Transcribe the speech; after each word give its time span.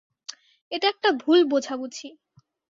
এটা 0.71 0.87
একটা 0.87 1.09
ভুল 1.21 1.39
বোঝবুঝি। 1.43 2.09